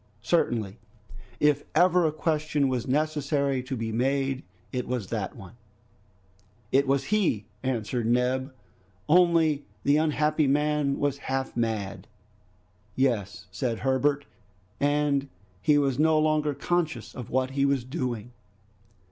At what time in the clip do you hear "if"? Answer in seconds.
1.39-1.63